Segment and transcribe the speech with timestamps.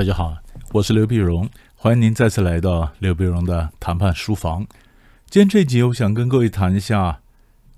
[0.00, 0.34] 大家好，
[0.72, 4.66] 我是刘碧荣，欢迎您再次来到刘碧荣的谈判书房。
[5.28, 7.20] 今天这集，我想跟各位谈一下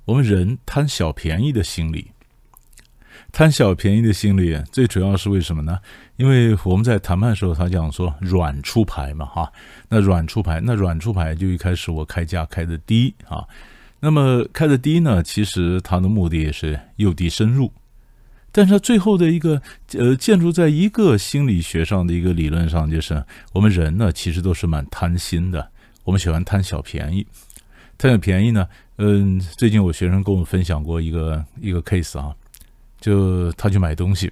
[0.05, 2.13] 我们人贪小便宜的心理。
[3.33, 5.81] 贪小便宜的心理，最主要是为什么呢？
[6.15, 9.53] 因为我们在谈判的时候，他讲说软出牌嘛，哈，
[9.89, 13.45] 那软出牌，那软出牌就一开始我开价开的低啊，
[13.99, 17.73] 那么开的低呢，其实它的目的也是诱敌深入。
[18.55, 19.61] 但是最后的一个
[19.99, 25.67] 呃，建筑在一个心理学上的一个理论上，就是我们人呢，其实都是蛮贪心的，
[26.05, 27.27] 我们喜欢贪小便宜。
[27.97, 32.35] 贪小便宜呢，嗯，最近我学生跟我分享过一个一个 case 啊，
[33.01, 34.31] 就他去买东西，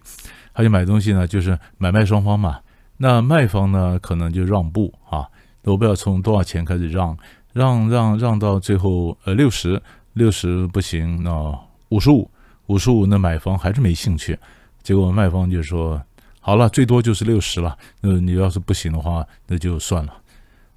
[0.52, 2.60] 他去买东西呢，就是买卖双方嘛，
[2.99, 5.27] 那卖方呢可能就让步啊，
[5.65, 7.16] 我不知道从多少钱开始让，
[7.55, 9.80] 让让让到最后呃六十
[10.12, 12.30] 六十不行，那五十五。
[12.71, 14.38] 五十五，那买方还是没兴趣，
[14.80, 16.01] 结果卖方就说
[16.38, 17.77] ：“好了，最多就是六十了。
[18.01, 20.15] 那你要是不行的话，那就算了。”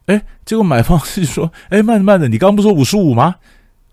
[0.08, 3.36] 哎，结果买方就说：“哎，慢着慢着，你刚不说五十五吗？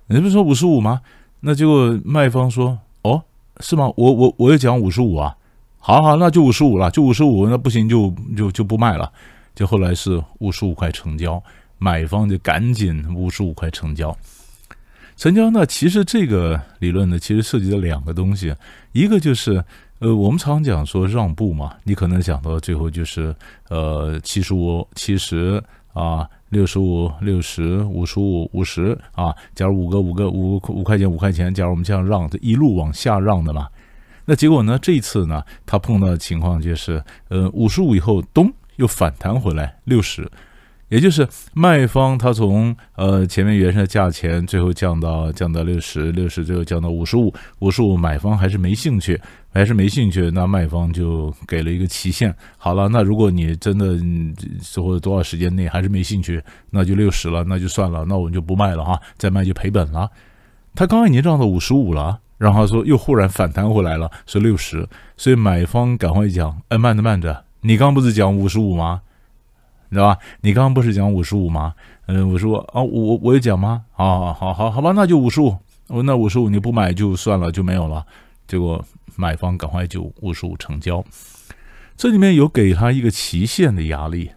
[0.06, 1.02] 你不是说五十五吗？”
[1.40, 3.22] 那结果卖方说：“哦，
[3.60, 3.92] 是吗？
[3.96, 5.36] 我我我也讲五十五啊。
[5.78, 7.46] 好好，那就五十五了，就五十五。
[7.46, 9.12] 那不行就就就不卖了。
[9.54, 11.42] 就后来是五十五块成交，
[11.76, 14.16] 买方就赶紧五十五块成交。”
[15.20, 15.66] 成交呢？
[15.66, 18.54] 其实这个理论呢，其实涉及到两个东西，
[18.92, 19.62] 一个就是，
[19.98, 23.36] 呃，我们常讲说让步嘛，你可能讲到最后就是，
[23.68, 33.68] 呃，七十五、七十啊，六十五、六十五、十五、五十啊，假如五个、五个、五五块钱、五块钱，假如我们这样让，这一路往下让的嘛，
[34.24, 40.26] 那结果呢，这一次呢，他碰到的情况就是，呃，五十五以后，咚，又反弹回来六十。
[40.90, 49.18] 也就是卖方他从呃前面原生的价钱最后降到降到六十六十最后降到五十五五十五买方还是没兴趣
[49.52, 52.34] 还是没兴趣那卖方就给了一个期限。
[52.58, 53.96] 好了那如果你真的
[54.82, 60.10] 或者多少时间内还是没兴趣那就六十了那就算了那我们就不卖了哈再卖就赔本了。
[60.74, 64.88] 他刚刚已经涨到五十五了然后说又忽然反弹回来了是六十。
[65.16, 69.02] 所以买方赶快讲哎慢着慢着你刚不是讲五十五吗？
[69.90, 70.18] 你知道吧？
[70.40, 71.74] 你刚刚不是讲五十五吗？
[72.06, 73.84] 嗯，我说啊，我我有讲吗？
[73.96, 75.54] 啊，好好好吧，那就五十五。
[75.88, 78.06] 我那五十五你不买就算了，就没有了。
[78.46, 78.82] 结果
[79.16, 81.04] 买方赶快就五十五成交。
[81.96, 84.30] 这里面有给他一个期限的压力，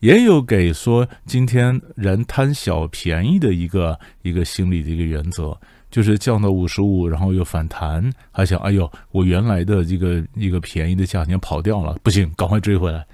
[0.00, 5.58] 也有给说今天人贪小便宜的一个一个心理的一个原则，
[5.90, 13.04] 就是降到五十五，然后又反弹，还想哎呦，我原来的这个一个便宜的价钱跑掉了，不行，赶快追回来。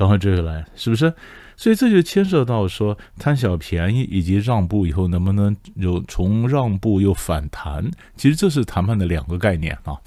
[0.00, 1.12] 赶快追回来，是不是？
[1.58, 7.90] 所以这就牵涉到说贪小便宜以及让步以后能不能有从让步又反弹？
[8.16, 10.00] 其实这是谈判的两个概念啊。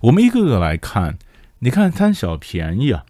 [0.00, 1.16] 我们一个个来看，
[1.60, 3.02] 你看贪小便宜啊，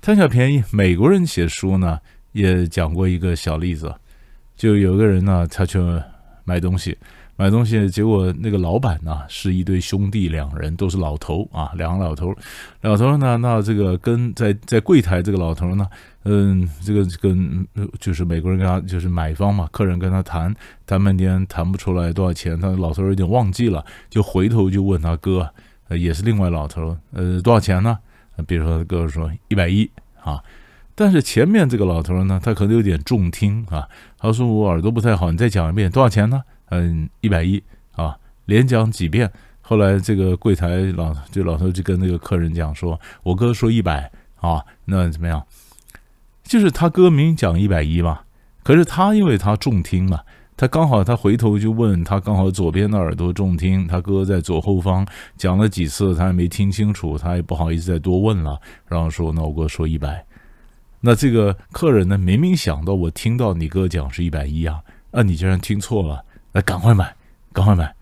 [0.00, 0.64] 贪小便宜。
[0.72, 2.00] 美国人写书呢
[2.32, 3.94] 也讲过一个小例子，
[4.56, 5.78] 就有个人呢他去
[6.42, 6.98] 买东西。
[7.38, 12.34] 买东西，结果那个老板呢是一对兄弟，两人都是老头啊，两个老头。
[12.80, 15.86] 老头呢，那这个跟在在柜台这个老头呢，
[16.24, 17.66] 嗯，这个跟
[18.00, 20.54] 就是美国人跟他就是买方嘛，客人跟他谈
[20.86, 25.50] 谈半天谈不出来多少钱，他老头有点忘记了，就回头就问他哥，
[25.90, 27.98] 也是另外老头，呃，多少钱呢？
[28.46, 29.90] 比如说哥哥说一百一
[30.22, 30.42] 啊，
[30.94, 33.86] 但是前面这个老头呢，他可能有点重听啊，
[34.18, 36.42] 他说我耳朵不太好，你再讲一遍多少钱呢？
[36.70, 37.62] 嗯，一百一
[37.92, 38.16] 啊，
[38.46, 39.30] 连讲几遍。
[39.60, 45.44] 后来这个柜台老这老头就跟那个客人讲说：“我哥说一百啊，那怎么样？
[46.44, 48.20] 就是他哥明明讲一百一嘛，
[48.62, 50.20] 可是他因为他重听嘛，
[50.56, 55.04] 他刚好他回头就问他，刚好左边的耳朵重听，他哥在左后方
[55.36, 60.24] 讲了几次，他也没听清楚，他也不好意思再多问了，然后说：那我哥说一百。
[61.00, 64.80] 那这个客人呢，明明想到我听到你哥讲是一百一啊，
[65.10, 66.24] 啊，你竟然听错了。”
[66.56, 67.14] 那赶快买，
[67.52, 67.94] 赶快买，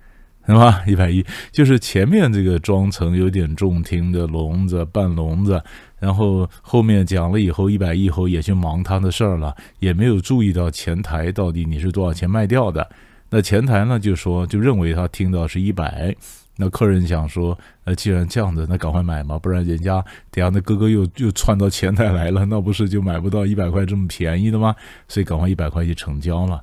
[0.47, 0.85] 是吧？
[0.87, 5.61] 一百一，就是前面这个装成有点重听的聋子、半聋子，
[5.99, 12.89] 然后后面讲了以后，一百一后也去忙他的事儿了，也没有注意到前台到底你是多少钱卖掉的。
[13.29, 16.15] 那前台呢就说，就认为他听到是一百。
[16.57, 19.95] 那客人想说，呃，既然这样子，那赶快买嘛，不然人家
[20.31, 24.77] 等下那哥哥又又窜到前台来了，那不是就买不到一百块这么便宜的吗？
[25.09, 26.63] 所以赶快一百块就成交了。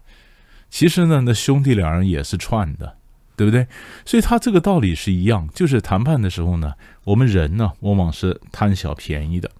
[0.71, 2.95] 其实呢，那兄弟两人也是串的，
[3.35, 3.68] 对不对？
[4.06, 6.73] 所以他这个道理是一样，就是谈判的时候呢，
[7.03, 9.51] 我们人呢往往是贪小便宜的，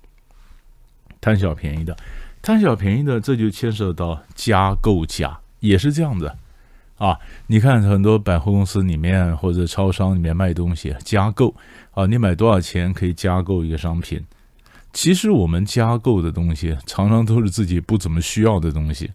[1.19, 1.95] 贪小便宜的，
[2.41, 6.37] 贪小便宜的，这就牵涉到加购价，也是这样的
[6.97, 7.19] 啊。
[7.47, 11.53] 你看很多百货公司里面或者超商里面卖东西，加购
[11.91, 14.25] 啊，你买多少钱可以加购一个商品？
[14.93, 19.11] 其实我们加购的东西，常常都是自己不怎么需要的东西。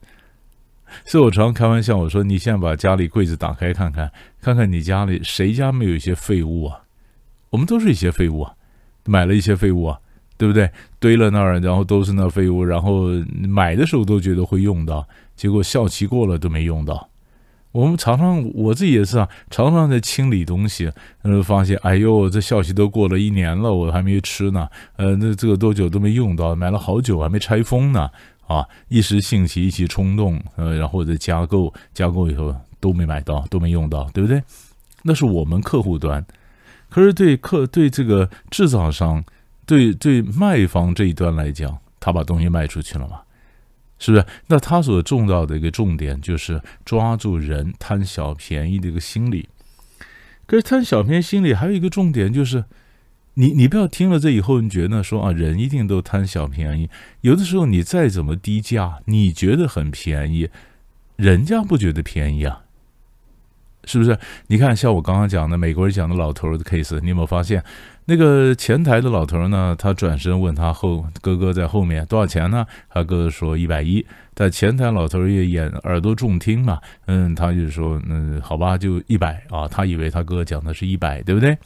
[1.04, 4.10] 所以我常常开玩笑，我说：“你现在把家里柜子打开看看，
[4.40, 6.82] 看看你家里谁家没有一些废物啊？
[7.50, 8.54] 我们都是一些废物啊，
[9.04, 9.98] 买了一些废物啊，
[10.36, 10.70] 对不对？
[10.98, 13.08] 堆了那儿，然后都是那废物，然后
[13.48, 15.06] 买的时候都觉得会用到，
[15.36, 17.08] 结果效期过了都没用到。
[17.72, 20.90] 我们常常我自己也是啊，常常在清理东西，
[21.22, 24.66] 呃，发现哎呦，这效期都过了一年了，我还没吃呢。
[24.96, 28.08] 呃，那这个多久都没用到，买了好久还没拆封呢。”
[28.46, 34.42] 啊，一时兴起，一时冲动，呃，然后再加购，加购以后都没买到，都没用到，对不对？
[35.02, 36.24] 那是我们客户端，
[36.88, 39.24] 可是对客对这个制造商，
[39.64, 43.20] 对对卖方这一端来讲，他把东西卖出去了嘛？
[43.98, 44.24] 是不是？
[44.46, 49.48] 那他所重要的一个重点就是抓住人贪小便宜的一个心理。
[50.46, 52.64] 可是贪小便宜心理还有一个重点就是。
[53.38, 56.88] 你你不要听了这以后，你觉得说啊，人一定都贪小便宜。
[57.20, 60.48] 有的时候你再怎么低价，你觉得很便宜，
[61.16, 62.62] 人家不觉得便宜啊，
[63.84, 64.18] 是不是？
[64.46, 67.62] 你看，像我刚刚讲的美国人讲的老头的 case，你有没有发现，
[68.06, 69.76] 那个前台的老头呢？
[69.78, 72.66] 他转身问他后哥哥在后面多少钱呢？
[72.88, 74.04] 他哥哥说一百一。
[74.32, 79.68] 但前台老头也眼耳朵重听嘛，嗯，他就说嗯，好吧，就一百啊。
[79.68, 81.56] 他以为他哥哥讲的是一百，对不对？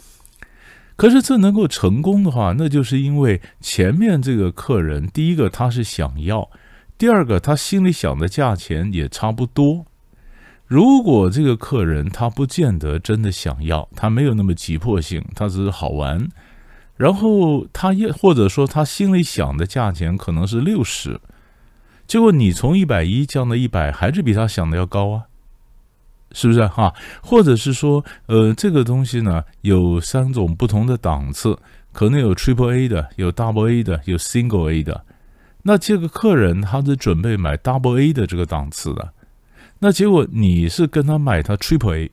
[1.00, 6.50] 可是这能够成功的话，那就是因为前面这个客人，第一个他是想要，
[6.99, 9.87] 第二个他心里想的价钱也差不多。
[10.67, 16.29] 如果这个客人他不见得真的想要，他没有那么急迫性，他只是好玩，
[16.99, 21.19] 然后他也或者说他心里想的价钱可能是六十，
[22.06, 25.23] 结果你从一百一降到一百，还是比他想的要高啊。
[26.32, 26.92] 是不是哈？
[27.22, 31.58] 或者是说，呃，这个东西呢，有三种不同的档次，
[31.92, 35.04] 可能有 Triple A 的，有 Double A 的，有 Single A 的。
[35.62, 39.12] 那这个客人他是准备买 Double A 的这个档次的，
[39.78, 42.10] 那结果你是跟他买他 Triple A，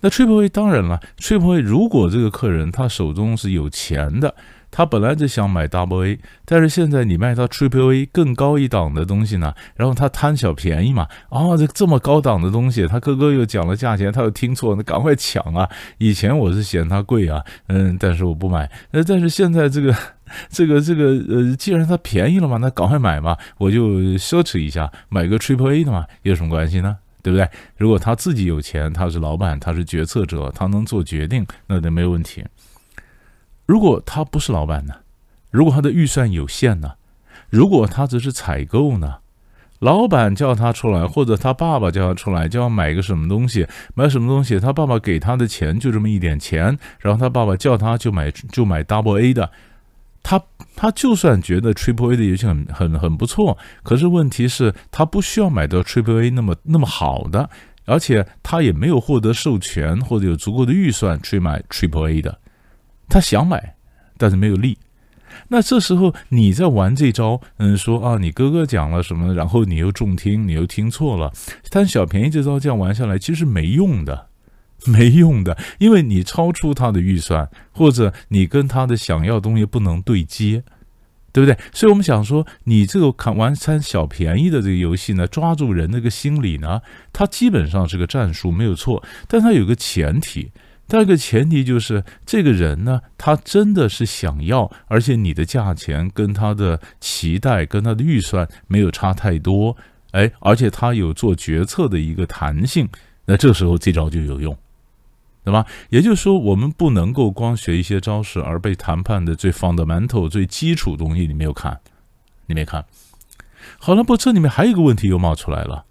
[0.00, 4.34] 那 Triple A 当然了，Triple A 如果这个客人他手中是有钱的。
[4.76, 15.66] 他本来就想买 Double A，但是现在你卖他 Triple A 更高一档的东西呢，然后他贪小便宜嘛，啊，这这么高档的东西，他哥哥又讲了价钱，他又听错，那赶快抢啊！
[15.96, 19.96] 以前我是嫌它贵啊，嗯，但是我不买，呃，但是现在这个
[20.50, 23.88] 这个这个呃，既然它便宜了嘛，那赶快买嘛，我就
[24.18, 26.98] 奢侈一下，买个 Triple A 的嘛，有什么关系呢？
[27.22, 27.48] 对不对？
[27.76, 32.44] 如果他自己有钱，他是老板，他是决策者，他能做决定，那就没问题。
[33.66, 34.94] 如果他不是老板呢？
[35.50, 36.92] 如果他的预算有限呢？
[37.50, 39.16] 如果他只是采购呢？
[39.80, 44.58] 老板叫他出来，或者他爸爸叫他出来，就要买个什么东西，买什么东西？
[44.58, 49.50] 他爸爸给他的钱就这么一点钱，然后他爸爸叫他就买就买 Double A 的。
[50.22, 50.42] 他
[50.74, 57.48] 他就算觉得 Triple A 的游戏很很很不错，可是问题是，他不需要买到 Triple A 那么那么好的，
[57.84, 62.38] 而且他也没有获得授权或者有足够的预算去买 Triple A 的。
[63.16, 63.76] 他想买，
[64.18, 64.76] 但是没有力。
[65.48, 71.32] 那这时候你在玩这招，嗯，说啊，你哥哥讲了什么，然后你又中听，你又听错了。
[71.70, 74.26] 贪小便宜这招这样玩下来，其实没用的，
[74.84, 80.62] 没用的，因为你超出他的预算，或者你跟他的想要东西不能对接，
[81.32, 81.56] 对不对？
[81.72, 86.82] 所以我们想说，你这个看玩贪小便宜的这个游戏呢，抓住人那个心理呢，
[87.14, 90.50] 它基本上是个战术，没有错，但它有个前提。
[90.88, 99.76] 第二个前提就是，这个人呢，他真的是想要，而且你的价钱跟他的期待、跟他的预算没有差太多，
[100.12, 102.88] 哎，而且他有做决策的一个弹性，
[103.24, 104.56] 那这时候这招就有用，
[105.44, 105.66] 对吧？
[105.90, 111.80] 也就是说，我们不能够光学一些招式，而被谈判的最 fundamental、最基础东西你没有看，
[112.46, 112.84] 你没看
[113.78, 114.16] 好了不？
[114.16, 115.84] 这里面还有一个问题又冒出来了。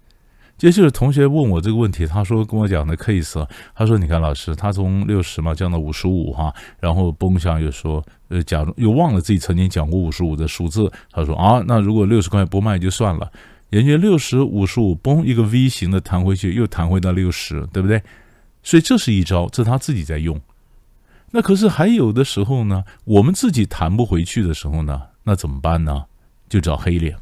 [0.58, 13.30] 接着同学问我这个问题，他说跟我讲的 case，他说你看老师，他从六十嘛降到五十五哈，然后崩下又说，呃，假如又忘了自己曾经讲过五十五的数字，他说啊，那如果六十块不卖就算了，
[13.68, 18.02] 人家六十五十五崩一个 V 型的弹回去，又弹回到六十，对不对？
[18.62, 20.40] 所以这是一招，这他自己在用。
[21.32, 26.04] 那可是还有的时候呢，我们自己弹不回去的时候呢，那怎么办呢？
[26.48, 27.16] 就找黑脸。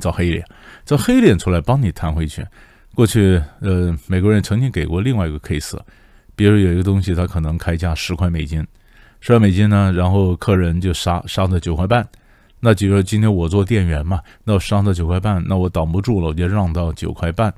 [0.00, 0.44] 找黑脸，
[0.84, 2.44] 找黑脸出来帮你弹回去。
[2.94, 5.78] 过去，呃，美国人曾经给过另外一个 case，
[6.34, 8.66] 比如有一个东西，它可能开价十块美金，
[9.20, 12.08] 十块美金呢，然后客人就杀杀到九块半。
[12.58, 17.54] 那比如说今天我做店员嘛，那我杀到九块半，那我挡不住了，我就让到九块半。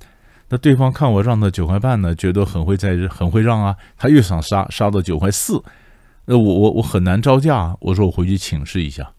[0.49, 5.62] 那对方看我让到九块半呢，觉得很会在很会让啊，他又想杀杀到九块四。
[6.26, 9.11] 那我我我很难招架，我说我回去请示一下。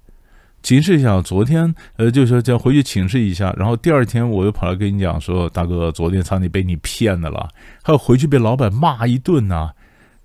[0.63, 7.49] 请示一下，昨天呃，就说叫回去请示一下，然后第二天我又跑来跟你讲说，大哥，昨天差点被你骗的了，
[7.83, 9.71] 还要回去被老板骂一顿呢。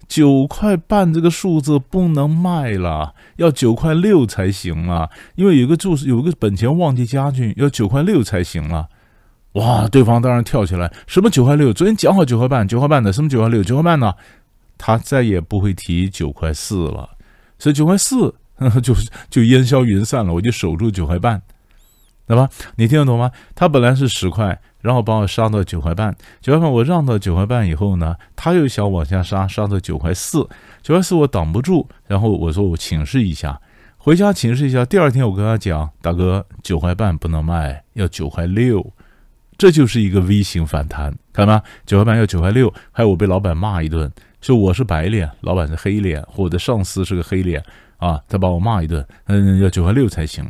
[0.07, 8.89] 九块半这个数字不能卖了，要九块六才行啊，因为有个注有个本钱忘记加进，要九块六才行了。
[9.53, 11.73] 哇，对方当然跳起来，什么九块六？
[11.75, 13.63] 昨天讲好九块半，九块半的，什么九块六？
[13.63, 14.15] 九块半呢？
[14.79, 17.11] 他再也不会提九块四了，
[17.59, 18.33] 所以九块四
[18.83, 18.95] 就
[19.31, 21.41] 就烟消云散了，我就守住九块半，
[22.27, 22.49] 对吧？
[22.77, 23.31] 你听得懂吗？
[23.55, 24.61] 他本来是十块。
[24.81, 30.49] 然后把我杀到九块半，九块半我让到九块半以后呢，他又想往下杀，杀到九块四，
[30.83, 33.61] 九块四我挡不住，然后我说我请示一下，
[33.97, 34.85] 回家请示一下。
[34.85, 38.93] 第二天我跟他讲，大哥九块半不能卖，要九块六，
[39.59, 41.63] 这就是一个 V 型反弹，看到吗？
[41.85, 44.09] 九块半要九块六，还有我被老板骂一顿，
[44.41, 47.61] 说我是白脸，老板是黑脸，我的上司是个黑脸
[47.99, 50.45] 啊，他把我骂一顿，嗯，要九块六才行。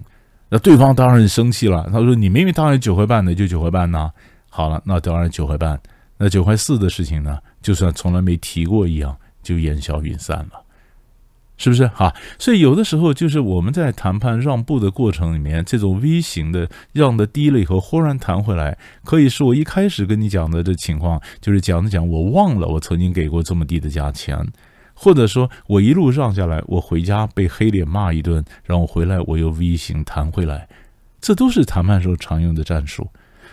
[0.49, 4.11] 那对方当然生气了，他说：“你明明当然九块半的，就九块半呐。”
[4.49, 5.79] 好了，那当然九块半。
[6.17, 10.61] 那九块四的事情呢，就算从来没提过一样，就烟消云散了，
[11.59, 11.87] 是不是？
[11.89, 24.37] 哈，所以有的时候就是我们在谈判让步的过程里面，这种 V 型的让的低了以后，忽然弹回来，可以是我一开始跟你讲的这情况，就是讲着讲，我忘了我曾经给过这么低的价钱。
[25.01, 30.69] 或者说我一路让下来，我回家被黑脸骂一顿，然后回来我又 V 型弹回来，
[31.21, 33.09] 这都是谈判时候常用的战术。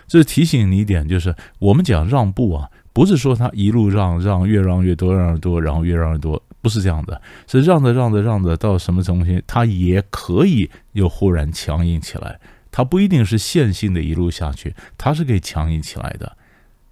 [0.08, 12.40] 这是提醒你一点，就是我们讲让步啊，不是说他一路让让越让越多，让的多，然后越让越多，不是这样的，是让着让着让着到什么东西，他也可以又忽然强硬起来，
[12.72, 16.36] 它不一定是线性的一路下去，它是可以强硬起来的，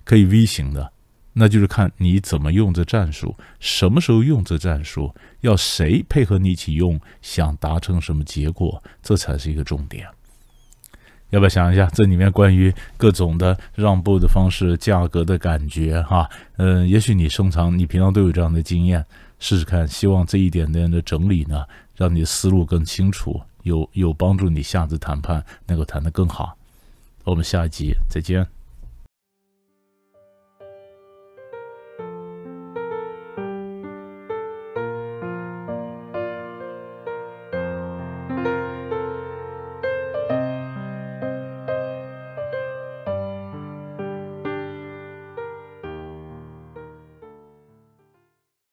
[0.03, 0.91] 可以 V 型的。
[1.34, 10.08] 那就是看你怎么用这战术，什么时候用这战术，要谁配合你一起用，想达成什么结果，这才是一个重点。
[11.32, 16.00] 要不要想一下这里面关于各种的让步的方式、价格的感觉？
[16.04, 19.04] 哈，嗯，也许你收藏，你平常都有这样的经验，
[19.40, 19.88] 试试看。
[19.88, 26.56] 希望这一点点的整理呢，让你的思路更清楚，有有帮助你下次谈判能够谈得更好。
[27.24, 28.62] 我们下一集再见。